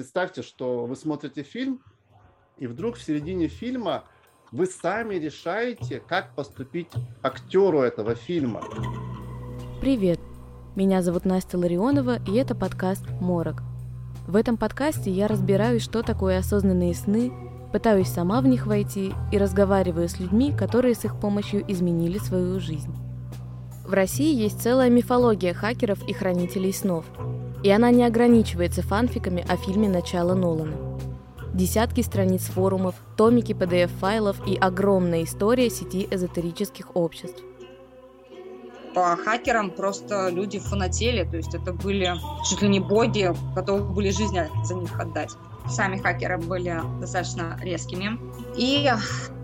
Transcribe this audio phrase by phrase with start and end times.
[0.00, 1.82] представьте, что вы смотрите фильм,
[2.56, 4.04] и вдруг в середине фильма
[4.50, 6.88] вы сами решаете, как поступить
[7.22, 8.62] актеру этого фильма.
[9.82, 10.18] Привет,
[10.74, 13.62] меня зовут Настя Ларионова, и это подкаст «Морок».
[14.26, 17.30] В этом подкасте я разбираюсь, что такое осознанные сны,
[17.70, 22.58] пытаюсь сама в них войти и разговариваю с людьми, которые с их помощью изменили свою
[22.58, 22.94] жизнь.
[23.84, 27.04] В России есть целая мифология хакеров и хранителей снов.
[27.62, 30.76] И она не ограничивается фанфиками о фильме «Начало Нолана».
[31.52, 37.42] Десятки страниц форумов, томики PDF-файлов и огромная история сети эзотерических обществ.
[38.94, 42.14] По хакерам просто люди фанатели, то есть это были
[42.48, 45.30] чуть ли не боги, готовы были жизнь за них отдать.
[45.68, 48.18] Сами хакеры были достаточно резкими.
[48.56, 48.90] И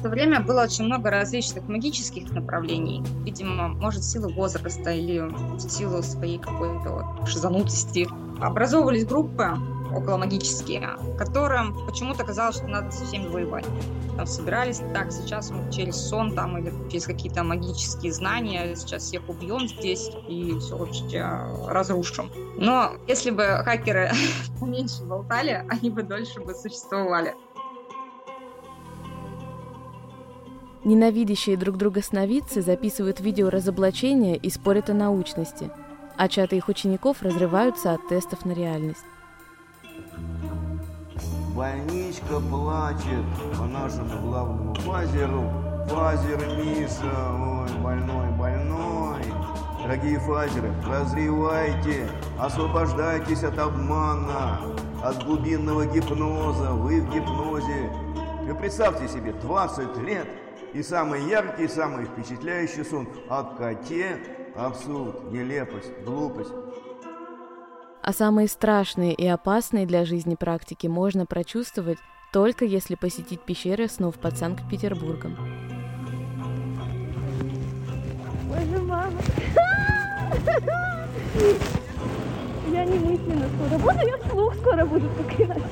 [0.00, 3.04] в то время было очень много различных магических направлений.
[3.22, 8.08] Видимо, может, в силу возраста или в силу своей какой-то шизанутости.
[8.40, 9.58] Образовывались группы
[9.94, 13.66] около магические, которым почему-то казалось, что надо со всеми воевать.
[14.16, 19.28] Там собирались, так, сейчас мы через сон там или через какие-то магические знания, сейчас всех
[19.28, 21.26] убьем здесь и все вообще
[21.68, 22.30] разрушим.
[22.56, 24.10] Но если бы хакеры
[24.62, 27.34] меньше болтали, они бы дольше бы существовали.
[30.82, 35.70] Ненавидящие друг друга сновидцы записывают видео разоблачения и спорят о научности,
[36.16, 39.04] а чаты их учеников разрываются от тестов на реальность.
[41.54, 43.26] Больничка плачет
[43.58, 45.52] по нашему главному фазеру.
[45.88, 49.22] Фазер Миша, ой, больной, больной.
[49.82, 54.60] Дорогие фазеры, прозревайте, освобождайтесь от обмана,
[55.02, 56.70] от глубинного гипноза.
[56.72, 57.92] Вы в гипнозе.
[58.48, 60.26] И представьте себе, 20 лет
[60.74, 64.18] и самый яркий, самый впечатляющий сон о коте,
[64.56, 66.52] абсурд, нелепость, глупость.
[68.02, 71.98] А самые страшные и опасные для жизни практики можно прочувствовать
[72.32, 75.36] только если посетить пещеры снов под Санкт-Петербургом.
[78.48, 79.12] Боже, мама!
[82.72, 85.62] Я не мысленно скоро буду, я вслух скоро буду проклинать.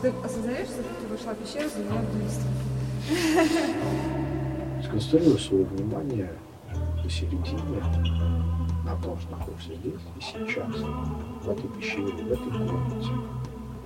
[0.00, 2.50] Ты осознаешь, что ты вошла в пещеру, заняла убийство?
[4.84, 6.32] Сконцентрирую свое внимание
[7.02, 7.82] посередине,
[8.84, 10.74] на том, что находишься здесь и сейчас,
[11.42, 13.10] в этой пещере, в этой комнате.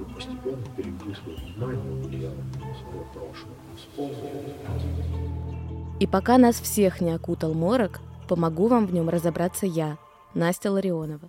[0.01, 3.55] И постепенно переведи свое внимание в свое прошлое.
[3.77, 4.15] Вспомни.
[6.01, 9.97] И пока нас всех не окутал морок, помогу вам в нем разобраться я,
[10.35, 11.29] Настя Ларионова.